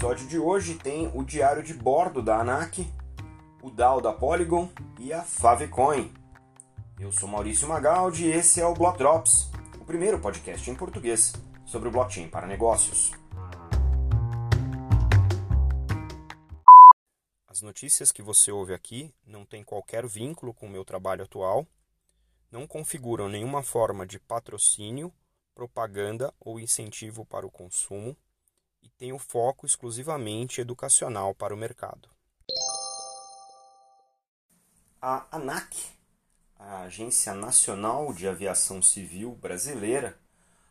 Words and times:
episódio 0.00 0.28
de 0.28 0.38
hoje 0.38 0.78
tem 0.78 1.10
o 1.14 1.22
diário 1.22 1.62
de 1.62 1.74
bordo 1.74 2.22
da 2.22 2.40
ANAC, 2.40 2.90
o 3.62 3.70
DAO 3.70 4.00
da 4.00 4.10
Polygon 4.10 4.70
e 4.98 5.12
a 5.12 5.22
Favecoin. 5.22 6.10
Eu 6.98 7.12
sou 7.12 7.28
Maurício 7.28 7.68
Magaldi 7.68 8.24
e 8.24 8.32
esse 8.32 8.62
é 8.62 8.66
o 8.66 8.72
Block 8.72 8.96
Drops, 8.96 9.50
o 9.78 9.84
primeiro 9.84 10.18
podcast 10.18 10.70
em 10.70 10.74
português 10.74 11.34
sobre 11.66 11.90
o 11.90 11.92
blockchain 11.92 12.30
para 12.30 12.46
negócios. 12.46 13.12
As 17.46 17.60
notícias 17.60 18.10
que 18.10 18.22
você 18.22 18.50
ouve 18.50 18.72
aqui 18.72 19.14
não 19.26 19.44
têm 19.44 19.62
qualquer 19.62 20.06
vínculo 20.06 20.54
com 20.54 20.64
o 20.64 20.70
meu 20.70 20.82
trabalho 20.82 21.24
atual, 21.24 21.66
não 22.50 22.66
configuram 22.66 23.28
nenhuma 23.28 23.62
forma 23.62 24.06
de 24.06 24.18
patrocínio, 24.18 25.12
propaganda 25.54 26.32
ou 26.40 26.58
incentivo 26.58 27.26
para 27.26 27.46
o 27.46 27.50
consumo 27.50 28.16
e 28.82 28.88
têm 28.90 29.12
o 29.12 29.18
foco 29.18 29.66
exclusivamente 29.66 30.60
educacional 30.60 31.34
para 31.34 31.54
o 31.54 31.56
mercado. 31.56 32.08
A 35.00 35.26
ANAC, 35.32 35.76
a 36.58 36.82
Agência 36.82 37.32
Nacional 37.32 38.12
de 38.12 38.28
Aviação 38.28 38.82
Civil 38.82 39.34
Brasileira, 39.34 40.18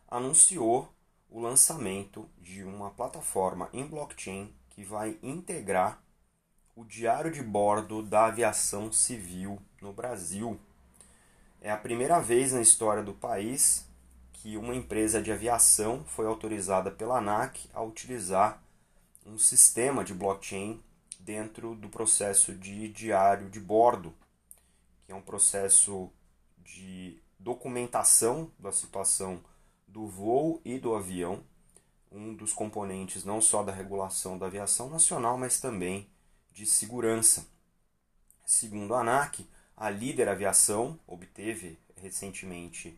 anunciou 0.07 0.93
o 1.29 1.39
lançamento 1.39 2.29
de 2.37 2.63
uma 2.63 2.91
plataforma 2.91 3.69
em 3.73 3.85
blockchain 3.85 4.53
que 4.69 4.83
vai 4.83 5.17
integrar 5.21 6.01
o 6.75 6.85
diário 6.85 7.31
de 7.31 7.43
bordo 7.43 8.01
da 8.01 8.27
aviação 8.27 8.91
civil 8.91 9.61
no 9.81 9.91
Brasil. 9.91 10.59
É 11.59 11.71
a 11.71 11.77
primeira 11.77 12.19
vez 12.21 12.53
na 12.53 12.61
história 12.61 13.03
do 13.03 13.13
país 13.13 13.88
que 14.41 14.55
uma 14.55 14.73
empresa 14.73 15.21
de 15.21 15.33
aviação 15.33 16.05
foi 16.05 16.25
autorizada 16.25 16.89
pela 16.89 17.17
ANAC 17.17 17.69
a 17.73 17.81
utilizar 17.81 18.63
um 19.25 19.37
sistema 19.37 20.01
de 20.01 20.13
blockchain 20.13 20.81
dentro 21.19 21.75
do 21.75 21.89
processo 21.89 22.53
de 22.53 22.87
diário 22.87 23.49
de 23.49 23.59
bordo, 23.59 24.13
que 25.05 25.11
é 25.11 25.15
um 25.15 25.21
processo 25.21 26.09
de 26.59 27.21
documentação 27.37 28.49
da 28.57 28.71
situação 28.71 29.43
do 29.85 30.07
voo 30.07 30.61
e 30.63 30.79
do 30.79 30.95
avião, 30.95 31.43
um 32.09 32.33
dos 32.33 32.53
componentes 32.53 33.25
não 33.25 33.41
só 33.41 33.61
da 33.61 33.73
regulação 33.73 34.37
da 34.37 34.45
aviação 34.45 34.89
nacional, 34.89 35.37
mas 35.37 35.59
também 35.59 36.09
de 36.53 36.65
segurança. 36.65 37.45
Segundo 38.45 38.95
a 38.95 39.01
ANAC, 39.01 39.45
a 39.75 39.89
líder 39.89 40.29
aviação 40.29 40.97
obteve 41.05 41.77
recentemente 41.97 42.97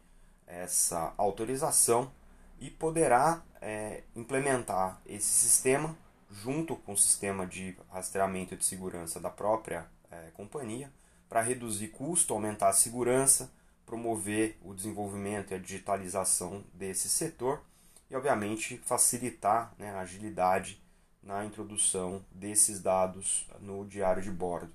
essa 0.51 1.13
autorização 1.17 2.11
e 2.59 2.69
poderá 2.69 3.41
é, 3.61 4.03
implementar 4.15 5.01
esse 5.05 5.27
sistema 5.27 5.97
junto 6.29 6.75
com 6.75 6.93
o 6.93 6.97
sistema 6.97 7.45
de 7.45 7.75
rastreamento 7.89 8.55
de 8.55 8.63
segurança 8.63 9.19
da 9.19 9.29
própria 9.29 9.85
é, 10.09 10.29
companhia 10.33 10.91
para 11.27 11.41
reduzir 11.41 11.89
custo, 11.89 12.33
aumentar 12.33 12.69
a 12.69 12.73
segurança, 12.73 13.51
promover 13.85 14.57
o 14.63 14.73
desenvolvimento 14.73 15.51
e 15.51 15.55
a 15.55 15.59
digitalização 15.59 16.63
desse 16.73 17.09
setor 17.09 17.61
e, 18.09 18.15
obviamente, 18.15 18.77
facilitar 18.77 19.73
né, 19.77 19.91
a 19.91 20.01
agilidade 20.01 20.81
na 21.23 21.45
introdução 21.45 22.23
desses 22.31 22.81
dados 22.81 23.47
no 23.59 23.85
diário 23.85 24.21
de 24.21 24.31
bordo. 24.31 24.71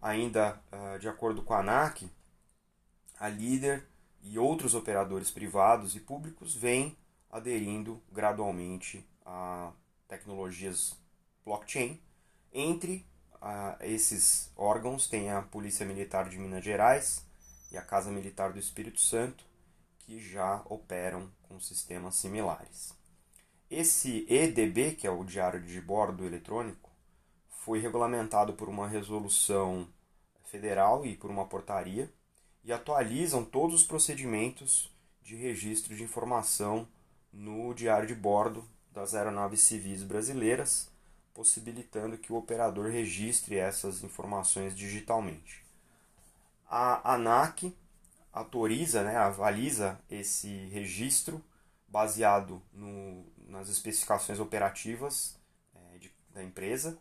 Ainda 0.00 0.60
uh, 0.72 0.98
de 0.98 1.08
acordo 1.08 1.42
com 1.42 1.54
a 1.54 1.60
ANAC, 1.60 2.08
a 3.18 3.28
líder 3.28 3.86
e 4.28 4.38
outros 4.38 4.74
operadores 4.74 5.30
privados 5.30 5.94
e 5.94 6.00
públicos 6.00 6.54
vêm 6.54 6.96
aderindo 7.30 8.02
gradualmente 8.10 9.06
a 9.24 9.72
tecnologias 10.08 10.96
blockchain. 11.44 12.00
Entre 12.52 13.06
uh, 13.34 13.82
esses 13.82 14.50
órgãos 14.56 15.08
tem 15.08 15.30
a 15.30 15.42
Polícia 15.42 15.86
Militar 15.86 16.28
de 16.28 16.38
Minas 16.38 16.64
Gerais 16.64 17.24
e 17.70 17.76
a 17.76 17.82
Casa 17.82 18.10
Militar 18.10 18.52
do 18.52 18.58
Espírito 18.58 19.00
Santo, 19.00 19.44
que 19.98 20.18
já 20.18 20.62
operam 20.66 21.30
com 21.42 21.60
sistemas 21.60 22.16
similares. 22.16 22.94
Esse 23.70 24.24
EDB, 24.28 24.92
que 24.92 25.06
é 25.06 25.10
o 25.10 25.24
Diário 25.24 25.60
de 25.60 25.80
Bordo 25.80 26.24
Eletrônico, 26.24 26.90
foi 27.48 27.80
regulamentado 27.80 28.52
por 28.54 28.68
uma 28.68 28.88
resolução 28.88 29.88
federal 30.44 31.04
e 31.04 31.16
por 31.16 31.30
uma 31.30 31.46
portaria 31.46 32.10
e 32.66 32.72
atualizam 32.72 33.44
todos 33.44 33.76
os 33.76 33.86
procedimentos 33.86 34.90
de 35.22 35.36
registro 35.36 35.94
de 35.94 36.02
informação 36.02 36.86
no 37.32 37.72
diário 37.72 38.08
de 38.08 38.14
bordo 38.14 38.68
das 38.92 39.14
aeronaves 39.14 39.60
civis 39.60 40.02
brasileiras, 40.02 40.90
possibilitando 41.32 42.18
que 42.18 42.32
o 42.32 42.36
operador 42.36 42.90
registre 42.90 43.56
essas 43.56 44.02
informações 44.02 44.76
digitalmente. 44.76 45.64
A 46.68 47.14
ANAC 47.14 47.72
autoriza, 48.32 49.04
né, 49.04 49.16
avaliza 49.16 50.00
esse 50.10 50.48
registro 50.66 51.40
baseado 51.86 52.60
no, 52.72 53.24
nas 53.46 53.68
especificações 53.68 54.40
operativas 54.40 55.38
é, 55.72 55.98
de, 55.98 56.12
da 56.34 56.42
empresa 56.42 56.98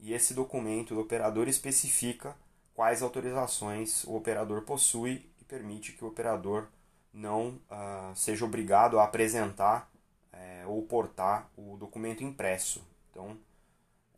e 0.00 0.12
esse 0.12 0.34
documento 0.34 0.92
do 0.92 1.00
operador 1.00 1.46
especifica 1.46 2.36
quais 2.74 3.02
autorizações 3.02 4.04
o 4.04 4.14
operador 4.16 4.62
possui 4.62 5.30
e 5.40 5.44
permite 5.44 5.92
que 5.92 6.04
o 6.04 6.08
operador 6.08 6.66
não 7.12 7.60
uh, 7.70 8.14
seja 8.14 8.44
obrigado 8.44 8.98
a 8.98 9.04
apresentar 9.04 9.88
é, 10.32 10.64
ou 10.66 10.82
portar 10.82 11.48
o 11.56 11.76
documento 11.76 12.24
impresso. 12.24 12.84
Então, 13.10 13.38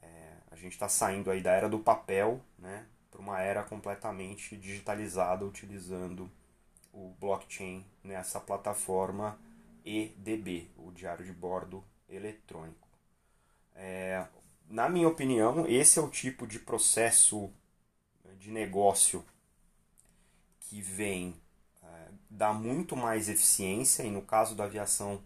é, 0.01 0.33
a 0.51 0.57
gente 0.57 0.73
está 0.73 0.89
saindo 0.89 1.31
aí 1.31 1.43
da 1.43 1.53
era 1.53 1.69
do 1.69 1.79
papel 1.79 2.41
né, 2.59 2.87
para 3.11 3.21
uma 3.21 3.41
era 3.41 3.63
completamente 3.63 4.57
digitalizada 4.57 5.45
utilizando 5.45 6.31
o 6.93 7.15
blockchain 7.21 7.85
nessa 8.03 8.41
plataforma 8.41 9.39
EDB, 9.85 10.71
o 10.79 10.91
diário 10.91 11.25
de 11.25 11.33
bordo 11.33 11.85
eletrônico. 12.09 12.89
É, 13.75 14.27
na 14.69 14.89
minha 14.89 15.07
opinião, 15.07 15.67
esse 15.69 15.99
é 15.99 16.03
o 16.03 16.09
tipo 16.09 16.47
de 16.47 16.59
processo 16.59 17.53
de 18.39 18.51
negócio 18.51 19.25
que 20.61 20.81
vem 20.81 21.35
é, 21.83 22.09
dar 22.29 22.53
muito 22.53 22.97
mais 22.97 23.29
eficiência 23.29 24.03
e, 24.03 24.11
no 24.11 24.23
caso 24.23 24.55
da 24.55 24.65
aviação 24.65 25.23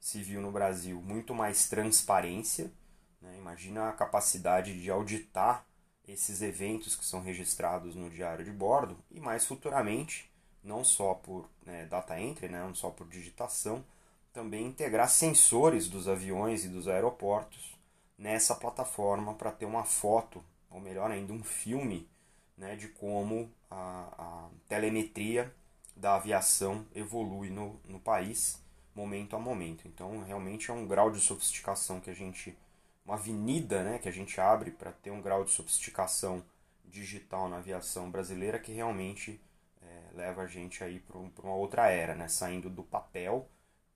civil 0.00 0.40
no 0.40 0.50
Brasil, 0.50 1.00
muito 1.00 1.34
mais 1.34 1.68
transparência. 1.68 2.72
Né? 3.20 3.36
Imagina 3.36 3.88
a 3.88 3.92
capacidade 3.92 4.80
de 4.80 4.90
auditar 4.90 5.64
esses 6.06 6.40
eventos 6.40 6.96
que 6.96 7.04
são 7.04 7.22
registrados 7.22 7.94
no 7.94 8.08
diário 8.08 8.44
de 8.44 8.50
bordo 8.50 8.96
e 9.10 9.20
mais 9.20 9.44
futuramente, 9.44 10.30
não 10.64 10.82
só 10.82 11.14
por 11.14 11.48
né, 11.64 11.84
data 11.86 12.18
entry, 12.18 12.48
né, 12.48 12.60
não 12.60 12.74
só 12.74 12.90
por 12.90 13.06
digitação, 13.06 13.84
também 14.32 14.66
integrar 14.66 15.10
sensores 15.10 15.88
dos 15.88 16.08
aviões 16.08 16.64
e 16.64 16.68
dos 16.68 16.88
aeroportos 16.88 17.76
nessa 18.16 18.54
plataforma 18.54 19.34
para 19.34 19.52
ter 19.52 19.66
uma 19.66 19.84
foto, 19.84 20.42
ou 20.70 20.80
melhor 20.80 21.10
ainda, 21.10 21.32
um 21.32 21.42
filme 21.42 22.08
né, 22.58 22.76
de 22.76 22.88
como 22.88 23.50
a, 23.70 24.08
a 24.18 24.48
telemetria 24.68 25.54
da 25.96 26.16
aviação 26.16 26.84
evolui 26.94 27.50
no, 27.50 27.80
no 27.86 27.98
país, 27.98 28.62
momento 28.94 29.36
a 29.36 29.38
momento. 29.38 29.86
Então, 29.86 30.22
realmente 30.24 30.70
é 30.70 30.74
um 30.74 30.86
grau 30.86 31.10
de 31.10 31.20
sofisticação 31.20 32.00
que 32.00 32.10
a 32.10 32.14
gente. 32.14 32.56
uma 33.04 33.14
avenida 33.14 33.82
né, 33.82 33.98
que 33.98 34.08
a 34.08 34.12
gente 34.12 34.40
abre 34.40 34.70
para 34.72 34.92
ter 34.92 35.10
um 35.10 35.22
grau 35.22 35.44
de 35.44 35.50
sofisticação 35.50 36.42
digital 36.84 37.48
na 37.48 37.58
aviação 37.58 38.10
brasileira 38.10 38.58
que 38.58 38.72
realmente 38.72 39.40
é, 39.82 40.16
leva 40.16 40.42
a 40.42 40.46
gente 40.46 40.82
aí 40.82 41.00
para 41.00 41.18
uma 41.18 41.54
outra 41.54 41.88
era, 41.90 42.14
né, 42.14 42.28
saindo 42.28 42.70
do 42.70 42.82
papel 42.82 43.48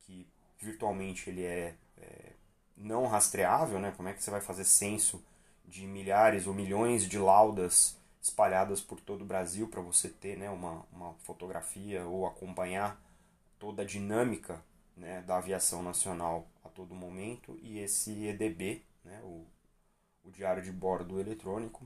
que 0.02 0.26
virtualmente 0.58 1.30
ele 1.30 1.44
é, 1.44 1.74
é, 1.98 2.32
não 2.76 3.06
rastreável, 3.06 3.78
né? 3.78 3.92
Como 3.96 4.08
é 4.08 4.12
que 4.12 4.22
você 4.22 4.30
vai 4.30 4.40
fazer 4.40 4.64
censo 4.64 5.22
de 5.64 5.86
milhares 5.86 6.46
ou 6.46 6.54
milhões 6.54 7.08
de 7.08 7.18
laudas 7.18 7.96
espalhadas 8.22 8.80
por 8.80 9.00
todo 9.00 9.22
o 9.22 9.26
Brasil 9.26 9.66
para 9.66 9.82
você 9.82 10.08
ter 10.08 10.38
né, 10.38 10.48
uma, 10.48 10.86
uma 10.92 11.12
fotografia 11.24 12.06
ou 12.06 12.24
acompanhar 12.24 13.02
toda 13.58 13.82
a 13.82 13.84
dinâmica 13.84 14.62
né, 14.96 15.22
da 15.22 15.38
aviação 15.38 15.82
nacional 15.82 16.46
a 16.64 16.68
todo 16.68 16.94
momento 16.94 17.58
e 17.60 17.80
esse 17.80 18.26
EDB, 18.26 18.82
né, 19.04 19.20
o, 19.24 19.44
o 20.24 20.30
diário 20.30 20.62
de 20.62 20.70
bordo 20.70 21.18
eletrônico, 21.18 21.84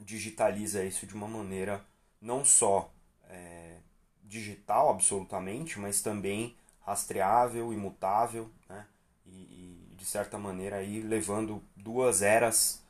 digitaliza 0.00 0.82
isso 0.82 1.06
de 1.06 1.14
uma 1.14 1.28
maneira 1.28 1.84
não 2.20 2.44
só 2.44 2.90
é, 3.24 3.76
digital 4.24 4.88
absolutamente, 4.88 5.78
mas 5.78 6.00
também 6.00 6.56
rastreável, 6.80 7.72
imutável, 7.72 8.50
né? 8.68 8.86
e, 9.26 9.90
e 9.92 9.96
de 9.96 10.04
certa 10.04 10.38
maneira 10.38 10.76
aí 10.76 11.00
levando 11.00 11.62
duas 11.76 12.22
eras 12.22 12.81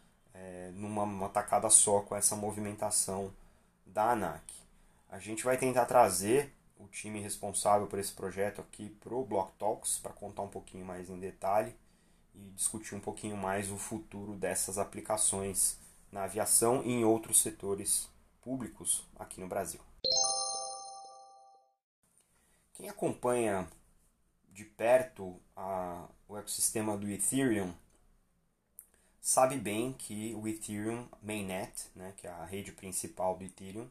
é, 0.43 0.71
numa 0.75 1.29
tacada 1.29 1.71
só 1.71 2.01
com 2.01 2.17
essa 2.17 2.35
movimentação 2.35 3.33
da 3.87 4.11
ANAC. 4.11 4.43
A 5.09 5.19
gente 5.19 5.45
vai 5.45 5.57
tentar 5.57 5.87
trazer 5.87 6.53
o 6.79 6.89
time 6.89 7.21
responsável 7.21 7.87
por 7.87 7.99
esse 7.99 8.13
projeto 8.13 8.61
aqui 8.61 8.91
para 9.01 9.15
o 9.15 9.25
Block 9.25 9.53
Talks 9.57 9.99
para 9.99 10.13
contar 10.13 10.43
um 10.43 10.49
pouquinho 10.49 10.85
mais 10.85 11.09
em 11.09 11.19
detalhe 11.19 11.75
e 12.35 12.41
discutir 12.51 12.95
um 12.95 13.01
pouquinho 13.01 13.37
mais 13.37 13.71
o 13.71 13.77
futuro 13.77 14.35
dessas 14.35 14.79
aplicações 14.79 15.79
na 16.11 16.25
aviação 16.25 16.83
e 16.85 16.91
em 16.91 17.05
outros 17.05 17.41
setores 17.41 18.09
públicos 18.43 19.07
aqui 19.19 19.41
no 19.41 19.47
Brasil. 19.47 19.81
Quem 22.75 22.89
acompanha 22.89 23.69
de 24.49 24.65
perto 24.65 25.39
a, 25.55 26.07
o 26.27 26.37
ecossistema 26.37 26.97
do 26.97 27.09
Ethereum 27.09 27.73
sabe 29.23 29.59
bem 29.59 29.95
que 29.95 30.35
o 30.37 30.49
Ethereum 30.49 31.09
Mainnet, 31.23 31.89
né, 31.97 32.15
que 32.19 32.27
é 32.29 32.31
a 32.31 32.45
rede 32.47 32.73
principal 32.73 33.39
do 33.39 33.45
Ethereum, 33.45 33.89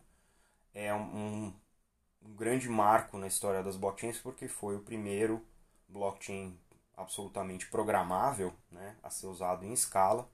é 0.73 0.93
um, 0.93 1.53
um 2.23 2.35
grande 2.35 2.69
marco 2.69 3.17
na 3.17 3.27
história 3.27 3.63
das 3.63 3.77
blockchains 3.77 4.19
porque 4.19 4.47
foi 4.47 4.75
o 4.77 4.81
primeiro 4.81 5.45
blockchain 5.89 6.57
absolutamente 6.97 7.67
programável 7.67 8.53
né, 8.71 8.97
a 9.03 9.09
ser 9.09 9.27
usado 9.27 9.65
em 9.65 9.73
escala. 9.73 10.29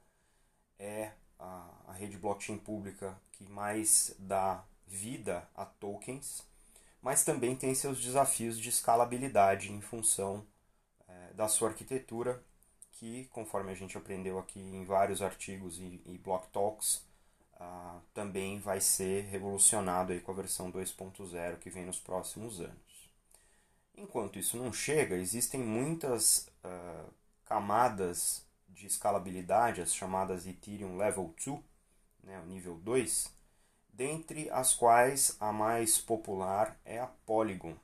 É 0.80 1.12
a, 1.40 1.70
a 1.88 1.94
rede 1.94 2.18
blockchain 2.18 2.58
pública 2.58 3.16
que 3.34 3.46
mais 3.50 4.16
dá 4.20 4.64
vida 4.88 5.48
a 5.56 5.66
tokens, 5.66 6.44
mas 7.02 7.24
também 7.24 7.56
tem 7.56 7.76
seus 7.76 8.02
desafios 8.02 8.60
de 8.60 8.70
escalabilidade 8.70 9.72
em 9.72 9.82
função 9.82 10.46
é, 11.08 11.34
da 11.34 11.48
sua 11.48 11.70
arquitetura, 11.70 12.44
que, 13.00 13.26
conforme 13.32 13.72
a 13.72 13.76
gente 13.76 13.98
aprendeu 13.98 14.40
aqui 14.40 14.60
em 14.60 14.84
vários 14.84 15.22
artigos 15.22 15.78
e, 15.78 16.02
e 16.06 16.18
Block 16.18 16.48
Talks, 16.50 17.06
uh, 17.60 18.02
também 18.14 18.60
vai 18.60 18.82
ser 18.82 19.26
revolucionado 19.26 20.12
aí 20.12 20.20
com 20.20 20.32
a 20.32 20.36
versão 20.36 20.72
2.0 20.72 21.60
que 21.60 21.70
vem 21.70 21.86
nos 21.86 22.00
próximos 22.00 22.60
anos. 22.60 23.10
Enquanto 23.96 24.40
isso 24.40 24.58
não 24.58 24.74
chega, 24.74 25.16
existem 25.16 25.62
muitas 25.62 26.50
uh, 26.64 27.14
camadas 27.46 28.44
de 28.68 28.88
escalabilidade, 28.88 29.82
as 29.82 29.94
chamadas 29.94 30.48
Ethereum 30.48 30.98
Level 30.98 31.34
2, 31.46 31.60
né, 32.24 32.40
o 32.40 32.46
nível 32.46 32.76
2, 32.80 33.32
dentre 33.94 34.50
as 34.50 34.74
quais 34.74 35.38
a 35.40 35.52
mais 35.52 36.00
popular 36.00 36.80
é 36.84 37.00
a 37.00 37.08
Polygon. 37.08 37.76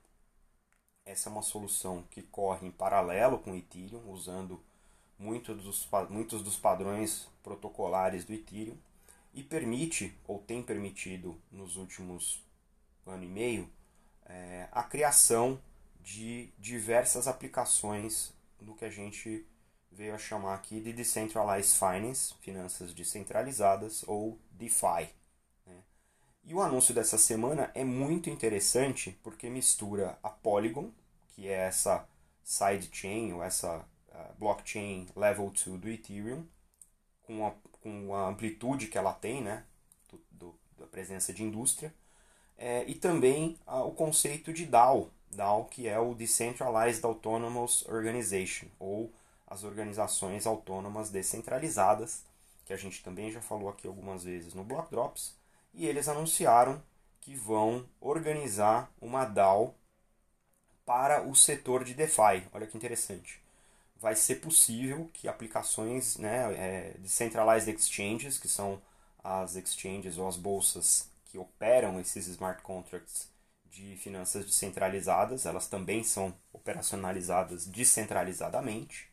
Essa 1.06 1.30
é 1.30 1.32
uma 1.32 1.42
solução 1.42 2.04
que 2.10 2.24
corre 2.24 2.68
em 2.68 2.72
paralelo 2.72 3.40
com 3.40 3.52
o 3.52 3.56
Ethereum, 3.56 4.10
usando 4.10 4.64
muito 5.24 5.56
dos, 5.56 5.88
muitos 6.10 6.44
dos 6.44 6.58
padrões 6.58 7.30
protocolares 7.42 8.26
do 8.26 8.34
Ethereum 8.34 8.76
e 9.34 9.42
permite, 9.42 10.14
ou 10.28 10.40
tem 10.40 10.62
permitido 10.62 11.40
nos 11.52 11.78
últimos 11.78 12.44
ano 13.08 13.24
e 13.24 13.28
meio, 13.28 13.70
é, 14.26 14.68
a 14.72 14.84
criação 14.84 15.60
de 16.02 16.50
diversas 16.60 17.28
aplicações 17.28 18.34
do 18.62 18.76
que 18.76 18.86
a 18.86 18.90
gente 18.90 19.46
veio 19.92 20.14
a 20.14 20.18
chamar 20.18 20.56
aqui 20.56 20.82
de 20.82 20.92
Decentralized 20.92 21.78
Finance, 21.78 22.34
finanças 22.42 22.94
descentralizadas, 22.94 24.04
ou 24.08 24.38
DeFi. 24.52 25.10
Né? 25.66 25.84
E 26.44 26.54
o 26.54 26.62
anúncio 26.62 26.94
dessa 26.94 27.18
semana 27.18 27.72
é 27.74 27.84
muito 27.84 28.30
interessante 28.30 29.18
porque 29.24 29.50
mistura 29.50 30.18
a 30.22 30.30
Polygon, 30.30 30.92
que 31.30 31.48
é 31.48 31.54
essa 31.54 32.08
sidechain, 32.44 33.34
ou 33.34 33.44
essa 33.44 33.86
blockchain 34.38 35.08
level 35.16 35.52
2 35.52 35.80
do 35.80 35.90
Ethereum, 35.90 36.46
com 37.24 37.46
a, 37.46 37.54
com 37.82 38.14
a 38.16 38.28
amplitude 38.28 38.88
que 38.88 38.98
ela 38.98 39.14
tem, 39.14 39.42
né, 39.42 39.66
do, 40.10 40.22
do 40.32 40.64
da 40.78 40.88
presença 40.88 41.34
de 41.34 41.44
indústria, 41.44 41.94
é, 42.58 42.84
e 42.86 42.96
também 42.96 43.58
uh, 43.68 43.88
o 43.88 43.92
conceito 43.92 44.54
de 44.54 44.66
DAO, 44.66 45.10
DAO 45.32 45.66
que 45.66 45.88
é 45.88 46.00
o 46.00 46.14
Decentralized 46.14 47.04
Autonomous 47.06 47.86
Organization, 47.88 48.68
ou 48.80 49.12
as 49.48 49.64
organizações 49.64 50.46
autônomas 50.46 51.10
descentralizadas, 51.10 52.24
que 52.66 52.74
a 52.74 52.78
gente 52.78 53.04
também 53.04 53.32
já 53.32 53.42
falou 53.42 53.70
aqui 53.70 53.88
algumas 53.88 54.24
vezes 54.24 54.54
no 54.54 54.64
Block 54.64 54.90
Drops, 54.90 55.36
e 55.74 55.86
eles 55.86 56.08
anunciaram 56.08 56.82
que 57.20 57.36
vão 57.36 57.86
organizar 58.00 58.92
uma 59.02 59.26
DAO 59.26 59.76
para 60.86 61.24
o 61.24 61.34
setor 61.36 61.84
de 61.84 61.94
DeFi. 61.94 62.46
Olha 62.52 62.68
que 62.68 62.76
interessante 62.76 63.43
vai 64.04 64.18
ser 64.18 64.36
possível 64.42 65.10
que 65.14 65.30
aplicações 65.30 66.18
né, 66.18 66.54
é, 66.56 66.98
de 67.00 67.08
centralized 67.08 67.74
exchanges, 67.74 68.38
que 68.38 68.50
são 68.50 68.82
as 69.24 69.56
exchanges 69.56 70.18
ou 70.18 70.28
as 70.28 70.36
bolsas 70.36 71.10
que 71.28 71.38
operam 71.38 72.02
esses 72.02 72.28
smart 72.28 72.62
contracts 72.62 73.32
de 73.66 73.96
finanças 73.96 74.46
descentralizadas, 74.46 75.46
elas 75.46 75.70
também 75.70 76.04
são 76.04 76.36
operacionalizadas 76.52 77.66
descentralizadamente, 77.66 79.10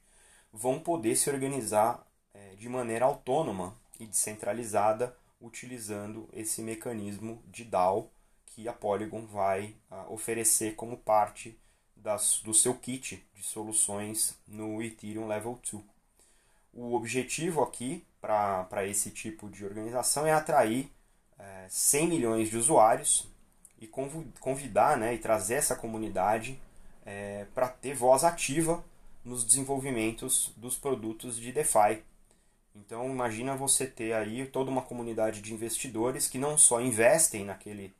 vão 0.53 0.81
poder 0.81 1.15
se 1.15 1.31
organizar 1.31 2.05
é, 2.35 2.57
de 2.57 2.69
maneira 2.69 3.05
autônoma 3.05 3.77
e 4.01 4.07
descentralizada 4.07 5.17
utilizando 5.41 6.29
esse 6.33 6.61
mecanismo 6.63 7.41
de 7.47 7.63
DAO 7.63 8.11
que 8.45 8.67
a 8.67 8.73
Polygon 8.73 9.25
vai 9.25 9.77
ah, 9.89 10.07
oferecer 10.09 10.75
como 10.75 10.97
parte 10.97 11.57
das, 12.03 12.41
do 12.43 12.55
seu 12.55 12.75
kit 12.75 13.25
de 13.35 13.43
soluções 13.43 14.37
no 14.47 14.83
Ethereum 14.83 15.27
Level 15.27 15.59
2. 15.71 15.83
O 16.73 16.95
objetivo 16.95 17.63
aqui 17.63 18.05
para 18.21 18.87
esse 18.87 19.11
tipo 19.11 19.49
de 19.49 19.65
organização 19.65 20.27
é 20.27 20.33
atrair 20.33 20.91
é, 21.39 21.67
100 21.69 22.09
milhões 22.09 22.51
de 22.51 22.57
usuários 22.57 23.29
e 23.81 23.89
convidar 24.41 24.97
né, 24.97 25.15
e 25.15 25.19
trazer 25.19 25.55
essa 25.55 25.75
comunidade 25.75 26.61
é, 27.05 27.47
para 27.55 27.69
ter 27.69 27.95
voz 27.95 28.25
ativa 28.25 28.85
nos 29.25 29.45
desenvolvimentos 29.45 30.53
dos 30.57 30.77
produtos 30.77 31.37
de 31.37 31.51
DeFi. 31.51 32.03
Então 32.75 33.09
imagina 33.11 33.57
você 33.57 33.87
ter 33.87 34.13
aí 34.13 34.47
toda 34.47 34.71
uma 34.71 34.83
comunidade 34.83 35.41
de 35.43 35.53
investidores 35.53 36.29
que 36.29 36.39
não 36.39 36.57
só 36.57 36.81
investem 36.81 37.45
naquele 37.45 37.95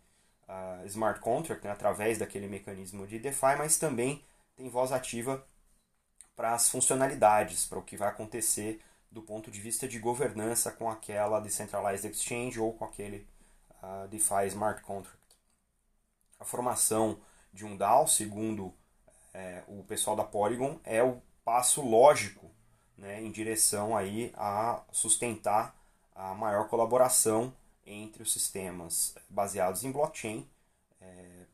smart 0.87 1.21
contract 1.21 1.65
né, 1.65 1.71
através 1.71 2.19
daquele 2.19 2.49
mecanismo 2.49 3.07
de 3.07 3.19
DeFi, 3.19 3.57
mas 3.59 3.79
também 3.79 4.25
tem 4.57 4.69
voz 4.69 4.93
ativa 4.93 5.45
para 6.35 6.55
as 6.55 6.69
funcionalidades, 6.69 7.67
para 7.67 7.79
o 7.79 7.83
que 7.83 7.97
vai 7.97 8.09
acontecer 8.09 8.81
do 9.11 9.23
ponto 9.23 9.51
de 9.51 9.61
vista 9.61 9.89
de 9.89 9.99
governança 9.99 10.71
com 10.71 10.89
aquela 10.89 11.41
Decentralized 11.41 12.11
Exchange 12.11 12.61
ou 12.61 12.73
com 12.73 12.85
aquele 12.85 13.27
uh, 13.83 14.09
DeFi 14.09 14.47
Smart 14.47 14.83
Contract. 14.83 15.19
A 16.39 16.45
formação 16.45 17.21
de 17.53 17.67
um 17.67 17.77
DAO, 17.77 18.07
segundo 18.07 18.73
é, 19.35 19.63
o 19.67 19.83
pessoal 19.85 20.17
da 20.17 20.25
Polygon, 20.25 20.79
é 20.85 21.03
o 21.03 21.21
passo 21.45 21.83
lógico 21.83 22.51
né, 22.97 23.21
em 23.21 23.31
direção 23.31 23.97
aí 23.97 24.33
a 24.37 24.83
sustentar 24.93 25.75
a 26.15 26.35
maior 26.35 26.69
colaboração 26.69 27.53
entre 27.91 28.23
os 28.23 28.33
sistemas 28.33 29.15
baseados 29.29 29.85
em 29.85 29.91
blockchain, 29.91 30.47
é, 31.01 31.47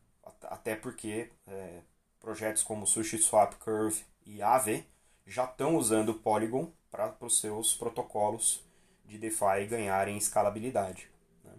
até 0.43 0.75
porque 0.75 1.31
é, 1.47 1.79
projetos 2.19 2.63
como 2.63 2.85
SushiSwap, 2.85 3.55
Curve 3.55 4.03
e 4.25 4.41
Aave 4.41 4.85
já 5.25 5.45
estão 5.45 5.75
usando 5.75 6.13
Polygon 6.13 6.71
para 6.89 7.15
os 7.21 7.39
seus 7.39 7.75
protocolos 7.75 8.63
de 9.05 9.17
DeFi 9.17 9.65
ganharem 9.69 10.17
escalabilidade. 10.17 11.09
Né? 11.43 11.53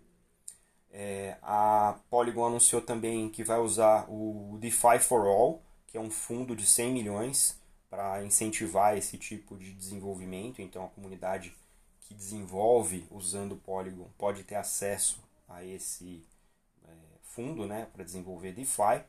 É, 0.91 1.37
a 1.43 1.99
Polygon 2.11 2.47
anunciou 2.47 2.81
também 2.81 3.29
que 3.29 3.43
vai 3.43 3.59
usar 3.59 4.07
o 4.09 4.59
DeFi 4.61 4.99
for 5.01 5.27
All, 5.27 5.63
que 5.87 5.97
é 5.97 6.01
um 6.01 6.11
fundo 6.11 6.55
de 6.55 6.67
100 6.67 6.93
milhões 6.93 7.61
para 7.89 8.23
incentivar 8.23 8.97
esse 8.97 9.17
tipo 9.17 9.57
de 9.57 9.73
desenvolvimento. 9.73 10.61
Então 10.61 10.85
a 10.85 10.89
comunidade 10.89 11.55
que 12.09 12.15
desenvolve 12.15 13.07
usando 13.11 13.53
o 13.53 13.59
Polygon 13.59 14.09
pode 14.17 14.43
ter 14.43 14.55
acesso 14.55 15.23
a 15.47 15.63
esse 15.63 16.25
é, 16.83 16.91
fundo 17.23 17.67
né, 17.67 17.87
para 17.93 18.03
desenvolver 18.03 18.53
DeFi. 18.53 19.05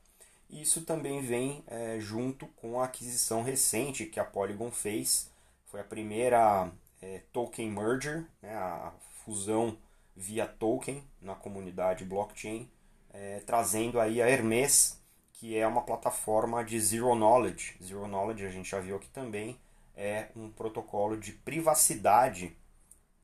E 0.49 0.61
isso 0.61 0.81
também 0.81 1.21
vem 1.21 1.63
é, 1.67 1.97
junto 1.99 2.45
com 2.47 2.81
a 2.81 2.85
aquisição 2.85 3.41
recente 3.41 4.05
que 4.05 4.19
a 4.19 4.25
Polygon 4.25 4.69
fez. 4.69 5.31
Foi 5.67 5.79
a 5.79 5.83
primeira 5.83 6.69
é, 7.01 7.21
token 7.31 7.71
merger, 7.71 8.25
né, 8.41 8.53
a 8.53 8.91
fusão 9.23 9.77
via 10.13 10.45
token 10.45 11.01
na 11.21 11.35
comunidade 11.35 12.03
blockchain, 12.03 12.69
é, 13.13 13.39
trazendo 13.45 13.97
aí 13.97 14.21
a 14.21 14.27
Hermes, 14.27 14.99
que 15.31 15.57
é 15.57 15.65
uma 15.65 15.83
plataforma 15.83 16.65
de 16.65 16.77
Zero 16.81 17.15
Knowledge. 17.15 17.77
Zero 17.81 18.07
Knowledge, 18.07 18.45
a 18.45 18.49
gente 18.49 18.69
já 18.69 18.79
viu 18.81 18.97
aqui 18.97 19.07
também, 19.09 19.57
é 19.95 20.27
um 20.35 20.49
protocolo 20.49 21.15
de 21.15 21.31
privacidade 21.31 22.57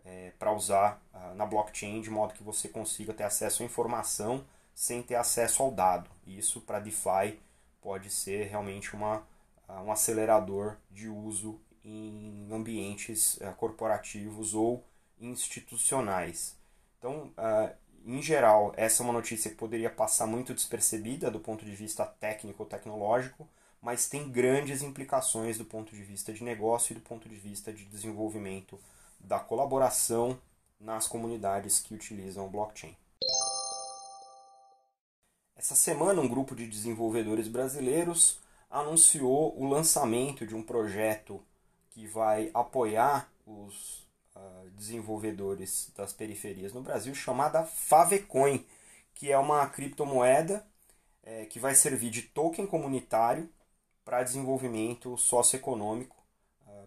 é, 0.05 0.31
para 0.37 0.53
usar 0.53 1.01
uh, 1.13 1.35
na 1.35 1.45
blockchain 1.45 1.99
de 1.99 2.09
modo 2.09 2.33
que 2.33 2.43
você 2.43 2.69
consiga 2.69 3.13
ter 3.13 3.23
acesso 3.23 3.63
à 3.63 3.65
informação 3.65 4.45
sem 4.73 5.01
ter 5.01 5.15
acesso 5.15 5.63
ao 5.63 5.71
dado. 5.71 6.09
Isso 6.27 6.61
para 6.61 6.79
DeFi 6.79 7.39
pode 7.81 8.09
ser 8.09 8.47
realmente 8.47 8.93
uma, 8.93 9.17
uh, 9.67 9.81
um 9.83 9.91
acelerador 9.91 10.77
de 10.91 11.09
uso 11.09 11.59
em 11.83 12.47
ambientes 12.51 13.37
uh, 13.37 13.53
corporativos 13.57 14.53
ou 14.53 14.83
institucionais. 15.19 16.55
Então, 16.99 17.31
em 18.05 18.21
geral, 18.21 18.73
essa 18.75 19.01
é 19.01 19.03
uma 19.03 19.13
notícia 19.13 19.49
que 19.49 19.55
poderia 19.55 19.89
passar 19.89 20.25
muito 20.25 20.53
despercebida 20.53 21.31
do 21.31 21.39
ponto 21.39 21.63
de 21.63 21.73
vista 21.73 22.05
técnico-tecnológico, 22.05 23.47
mas 23.81 24.09
tem 24.09 24.29
grandes 24.29 24.81
implicações 24.81 25.57
do 25.57 25.63
ponto 25.63 25.95
de 25.95 26.03
vista 26.03 26.33
de 26.33 26.43
negócio 26.43 26.91
e 26.91 26.95
do 26.95 27.01
ponto 27.01 27.29
de 27.29 27.35
vista 27.35 27.71
de 27.71 27.85
desenvolvimento 27.85 28.79
da 29.25 29.39
colaboração 29.39 30.39
nas 30.79 31.07
comunidades 31.07 31.79
que 31.79 31.93
utilizam 31.93 32.45
o 32.45 32.49
blockchain. 32.49 32.95
Essa 35.55 35.75
semana, 35.75 36.21
um 36.21 36.27
grupo 36.27 36.55
de 36.55 36.67
desenvolvedores 36.67 37.47
brasileiros 37.47 38.39
anunciou 38.69 39.57
o 39.59 39.67
lançamento 39.67 40.45
de 40.45 40.53
um 40.53 40.61
projeto 40.61 41.41
que 41.91 42.05
vai 42.05 42.51
apoiar 42.53 43.31
os 43.47 44.05
uh, 44.35 44.69
desenvolvedores 44.71 45.91
das 45.95 46.11
periferias 46.11 46.73
no 46.73 46.81
Brasil, 46.81 47.15
chamada 47.15 47.63
Favecoin, 47.63 48.65
que 49.13 49.31
é 49.31 49.37
uma 49.37 49.65
criptomoeda 49.67 50.65
é, 51.23 51.45
que 51.45 51.59
vai 51.59 51.73
servir 51.73 52.09
de 52.09 52.21
token 52.21 52.67
comunitário 52.67 53.49
para 54.03 54.23
desenvolvimento 54.23 55.17
socioeconômico, 55.17 56.15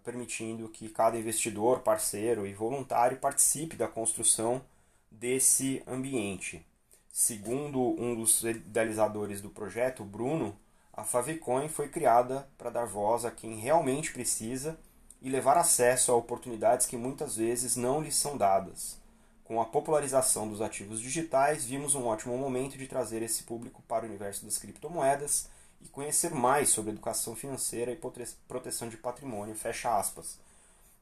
permitindo 0.08 0.70
que 0.70 0.88
cada 0.88 1.18
investidor, 1.18 1.80
parceiro 1.80 2.46
e 2.46 2.54
voluntário 2.54 3.18
participe 3.18 3.76
da 3.76 3.86
construção 3.86 4.62
desse 5.10 5.82
ambiente. 5.86 6.64
Segundo 7.12 7.78
um 8.00 8.14
dos 8.14 8.42
idealizadores 8.42 9.42
do 9.42 9.50
projeto, 9.50 10.02
Bruno, 10.02 10.56
a 10.94 11.04
Favecoin 11.04 11.68
foi 11.68 11.90
criada 11.90 12.48
para 12.56 12.70
dar 12.70 12.86
voz 12.86 13.26
a 13.26 13.30
quem 13.30 13.56
realmente 13.56 14.10
precisa 14.10 14.78
e 15.20 15.28
levar 15.28 15.58
acesso 15.58 16.10
a 16.10 16.16
oportunidades 16.16 16.86
que 16.86 16.96
muitas 16.96 17.36
vezes 17.36 17.76
não 17.76 18.00
lhes 18.00 18.16
são 18.16 18.34
dadas. 18.34 18.96
Com 19.44 19.60
a 19.60 19.66
popularização 19.66 20.48
dos 20.48 20.62
ativos 20.62 21.02
digitais, 21.02 21.66
vimos 21.66 21.94
um 21.94 22.06
ótimo 22.06 22.38
momento 22.38 22.78
de 22.78 22.86
trazer 22.86 23.20
esse 23.20 23.42
público 23.42 23.82
para 23.86 24.06
o 24.06 24.08
universo 24.08 24.46
das 24.46 24.56
criptomoedas 24.56 25.50
e 25.80 25.88
conhecer 25.88 26.32
mais 26.32 26.70
sobre 26.70 26.92
educação 26.92 27.36
financeira 27.36 27.92
e 27.92 28.00
proteção 28.46 28.88
de 28.88 28.96
patrimônio. 28.96 29.54
Fecha 29.54 29.96
aspas. 29.96 30.38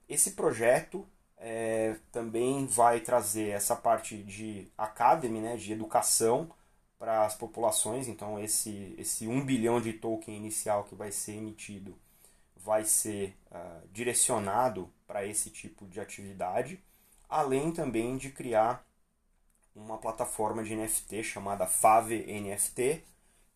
Esse 0.08 0.32
projeto 0.32 1.06
é, 1.38 1.96
também 2.12 2.66
vai 2.66 3.00
trazer 3.00 3.48
essa 3.48 3.74
parte 3.74 4.22
de 4.22 4.68
academy, 4.76 5.40
né, 5.40 5.56
de 5.56 5.72
educação 5.72 6.50
para 6.98 7.24
as 7.24 7.34
populações. 7.34 8.08
Então, 8.08 8.38
esse, 8.38 8.94
esse 8.98 9.26
1 9.26 9.44
bilhão 9.44 9.80
de 9.80 9.92
token 9.92 10.36
inicial 10.36 10.84
que 10.84 10.94
vai 10.94 11.10
ser 11.12 11.32
emitido 11.32 11.96
vai 12.56 12.84
ser 12.84 13.36
uh, 13.52 13.86
direcionado 13.92 14.90
para 15.06 15.24
esse 15.24 15.50
tipo 15.50 15.86
de 15.86 16.00
atividade, 16.00 16.82
além 17.28 17.70
também 17.70 18.16
de 18.16 18.30
criar 18.30 18.84
uma 19.74 19.98
plataforma 19.98 20.64
de 20.64 20.74
NFT 20.74 21.22
chamada 21.22 21.66
Fave 21.66 22.24
NFT, 22.26 23.04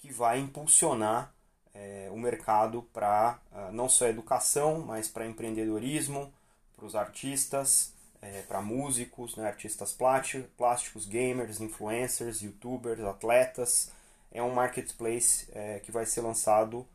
que 0.00 0.10
vai 0.10 0.38
impulsionar 0.38 1.32
é, 1.74 2.08
o 2.10 2.16
mercado 2.18 2.82
para 2.92 3.38
ah, 3.52 3.70
não 3.70 3.88
só 3.88 4.06
educação, 4.06 4.80
mas 4.80 5.08
para 5.08 5.26
empreendedorismo, 5.26 6.32
para 6.74 6.86
os 6.86 6.96
artistas, 6.96 7.92
é, 8.22 8.42
para 8.42 8.62
músicos, 8.62 9.36
né, 9.36 9.46
artistas 9.46 9.92
plásticos, 9.92 11.06
gamers, 11.06 11.60
influencers, 11.60 12.40
youtubers, 12.40 13.00
atletas. 13.00 13.92
É 14.32 14.42
um 14.42 14.54
marketplace 14.54 15.48
é, 15.52 15.80
que 15.80 15.92
vai 15.92 16.06
ser 16.06 16.22
lançado 16.22 16.86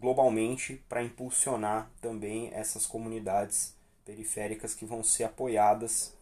globalmente 0.00 0.82
para 0.88 1.04
impulsionar 1.04 1.88
também 2.00 2.50
essas 2.52 2.84
comunidades 2.84 3.76
periféricas 4.04 4.74
que 4.74 4.84
vão 4.84 5.04
ser 5.04 5.22
apoiadas 5.22 6.12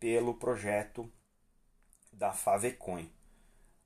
pelo 0.00 0.32
projeto 0.32 1.06
da 2.10 2.32
Favecoin. 2.32 3.10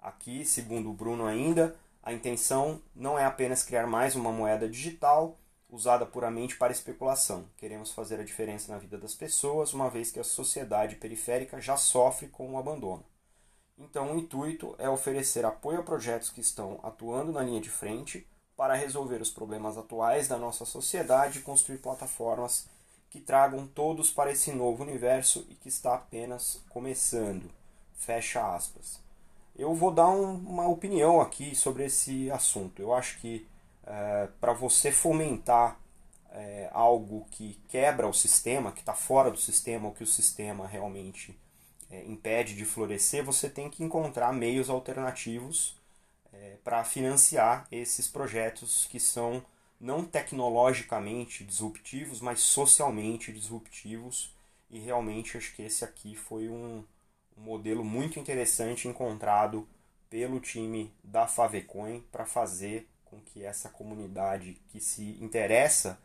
Aqui, 0.01 0.45
segundo 0.45 0.91
o 0.91 0.95
Bruno 0.95 1.27
ainda, 1.27 1.77
a 2.07 2.13
intenção 2.13 2.81
não 2.95 3.19
é 3.19 3.25
apenas 3.25 3.65
criar 3.65 3.85
mais 3.85 4.15
uma 4.15 4.31
moeda 4.31 4.69
digital 4.69 5.37
usada 5.69 6.07
puramente 6.07 6.57
para 6.57 6.71
especulação. 6.71 7.51
Queremos 7.57 7.91
fazer 7.91 8.21
a 8.21 8.25
diferença 8.25 8.71
na 8.71 8.79
vida 8.79 8.97
das 8.97 9.13
pessoas, 9.13 9.75
uma 9.75 9.91
vez 9.91 10.13
que 10.13 10.21
a 10.21 10.25
sociedade 10.25 10.95
periférica 10.95 11.61
já 11.61 11.77
sofre 11.77 12.29
com 12.29 12.53
o 12.53 12.59
abandono. 12.59 13.05
Então, 13.77 14.13
o 14.13 14.19
intuito 14.21 14.77
é 14.79 14.89
oferecer 14.89 15.45
apoio 15.45 15.81
a 15.81 15.83
projetos 15.83 16.31
que 16.31 16.41
estão 16.41 16.79
atuando 16.85 17.33
na 17.33 17.43
linha 17.43 17.61
de 17.61 17.71
frente 17.71 18.25
para 18.57 18.75
resolver 18.75 19.21
os 19.21 19.31
problemas 19.31 19.77
atuais 19.77 20.29
da 20.29 20.39
nossa 20.39 20.65
sociedade 20.65 21.41
e 21.41 21.43
construir 21.43 21.79
plataformas 21.79 22.69
que 23.11 23.19
tragam 23.19 23.67
todos 23.67 24.13
para 24.13 24.31
esse 24.31 24.53
novo 24.53 24.85
universo 24.85 25.45
e 25.51 25.57
que 25.57 25.69
está 25.69 25.97
apenas 25.97 26.63
começando. 26.69 27.51
Fecha 27.97 28.55
aspas. 28.55 29.05
Eu 29.59 29.75
vou 29.75 29.91
dar 29.91 30.09
um, 30.09 30.35
uma 30.35 30.69
opinião 30.69 31.21
aqui 31.21 31.55
sobre 31.55 31.85
esse 31.87 32.31
assunto. 32.31 32.81
Eu 32.81 32.93
acho 32.93 33.19
que 33.19 33.47
é, 33.87 34.29
para 34.39 34.53
você 34.53 34.93
fomentar 34.93 35.81
é, 36.31 36.69
algo 36.73 37.27
que 37.31 37.59
quebra 37.69 38.07
o 38.07 38.13
sistema, 38.13 38.71
que 38.71 38.81
está 38.81 38.93
fora 38.93 39.31
do 39.31 39.39
sistema, 39.39 39.87
ou 39.89 39.95
que 39.95 40.03
o 40.03 40.07
sistema 40.07 40.67
realmente 40.67 41.39
é, 41.91 42.05
impede 42.05 42.55
de 42.55 42.67
florescer, 42.67 43.25
você 43.25 43.49
tem 43.49 43.71
que 43.71 43.83
encontrar 43.83 44.33
meios 44.33 44.69
alternativos 44.69 45.81
é, 46.33 46.57
para 46.63 46.85
financiar 46.85 47.67
esses 47.73 48.07
projetos 48.07 48.87
que 48.91 49.01
são 49.01 49.43
não 49.81 50.05
tecnologicamente 50.05 51.45
disruptivos, 51.45 52.21
mas 52.21 52.41
socialmente 52.41 53.33
disruptivos. 53.33 54.35
E 54.69 54.79
realmente 54.81 55.37
acho 55.37 55.55
que 55.55 55.63
esse 55.63 55.85
aqui 55.85 56.15
foi 56.15 56.49
um, 56.49 56.85
um 57.37 57.43
modelo 57.43 57.85
muito 57.85 58.19
interessante 58.19 58.89
encontrado 58.89 59.69
pelo 60.09 60.41
time 60.41 60.93
da 61.03 61.27
Favecoin 61.27 62.01
para 62.11 62.25
fazer 62.25 62.89
com 63.05 63.21
que 63.21 63.45
essa 63.45 63.69
comunidade 63.69 64.61
que 64.69 64.81
se 64.81 65.17
interessa 65.23 65.99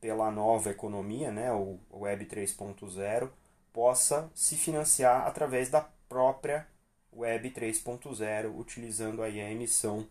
pela 0.00 0.30
nova 0.30 0.70
economia, 0.70 1.30
né, 1.30 1.52
o 1.52 1.78
Web 1.92 2.26
3.0, 2.26 3.30
possa 3.72 4.30
se 4.34 4.56
financiar 4.56 5.26
através 5.26 5.68
da 5.68 5.80
própria 6.08 6.66
Web 7.12 7.50
3.0, 7.50 8.54
utilizando 8.58 9.22
aí 9.22 9.40
a 9.40 9.50
emissão 9.50 10.06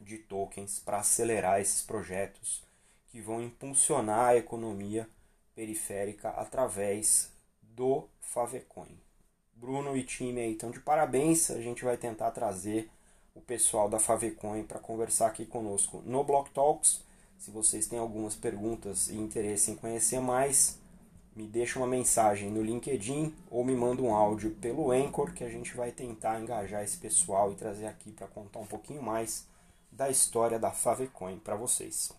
de 0.00 0.18
tokens 0.18 0.78
para 0.78 0.98
acelerar 0.98 1.60
esses 1.60 1.82
projetos 1.82 2.62
que 3.08 3.20
vão 3.20 3.42
impulsionar 3.42 4.28
a 4.28 4.36
economia 4.36 5.08
periférica 5.54 6.30
através 6.30 7.32
do 7.62 8.08
Favecoin. 8.20 9.09
Bruno 9.60 9.94
e 9.94 10.02
time 10.02 10.40
aí 10.40 10.52
estão 10.52 10.70
de 10.70 10.80
parabéns, 10.80 11.50
a 11.50 11.60
gente 11.60 11.84
vai 11.84 11.94
tentar 11.94 12.30
trazer 12.30 12.90
o 13.34 13.42
pessoal 13.42 13.90
da 13.90 13.98
Favecoin 13.98 14.62
para 14.62 14.78
conversar 14.78 15.26
aqui 15.26 15.44
conosco 15.44 16.02
no 16.06 16.24
Block 16.24 16.48
Talks. 16.50 17.04
Se 17.38 17.50
vocês 17.50 17.86
têm 17.86 17.98
algumas 17.98 18.34
perguntas 18.34 19.10
e 19.10 19.16
interesse 19.16 19.70
em 19.70 19.76
conhecer 19.76 20.18
mais, 20.18 20.78
me 21.36 21.46
deixa 21.46 21.78
uma 21.78 21.86
mensagem 21.86 22.50
no 22.50 22.62
LinkedIn 22.62 23.34
ou 23.50 23.62
me 23.62 23.76
manda 23.76 24.00
um 24.00 24.14
áudio 24.14 24.52
pelo 24.62 24.92
Anchor 24.92 25.34
que 25.34 25.44
a 25.44 25.50
gente 25.50 25.76
vai 25.76 25.92
tentar 25.92 26.40
engajar 26.40 26.82
esse 26.82 26.96
pessoal 26.96 27.52
e 27.52 27.56
trazer 27.56 27.86
aqui 27.86 28.12
para 28.12 28.28
contar 28.28 28.60
um 28.60 28.66
pouquinho 28.66 29.02
mais 29.02 29.46
da 29.92 30.08
história 30.08 30.58
da 30.58 30.70
Favecoin 30.70 31.38
para 31.38 31.54
vocês. 31.54 32.18